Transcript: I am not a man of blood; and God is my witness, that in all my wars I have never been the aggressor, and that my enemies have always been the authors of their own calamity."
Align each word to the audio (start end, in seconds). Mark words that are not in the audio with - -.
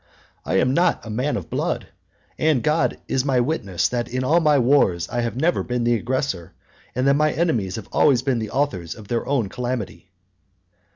I 0.45 0.55
am 0.55 0.73
not 0.73 1.05
a 1.05 1.11
man 1.11 1.37
of 1.37 1.47
blood; 1.51 1.89
and 2.39 2.63
God 2.63 2.97
is 3.07 3.23
my 3.23 3.39
witness, 3.39 3.87
that 3.89 4.07
in 4.07 4.23
all 4.23 4.39
my 4.39 4.57
wars 4.57 5.07
I 5.09 5.21
have 5.21 5.35
never 5.35 5.61
been 5.61 5.83
the 5.83 5.93
aggressor, 5.93 6.53
and 6.95 7.05
that 7.07 7.13
my 7.13 7.31
enemies 7.31 7.75
have 7.75 7.87
always 7.91 8.23
been 8.23 8.39
the 8.39 8.49
authors 8.49 8.95
of 8.95 9.09
their 9.09 9.27
own 9.27 9.47
calamity." 9.47 10.09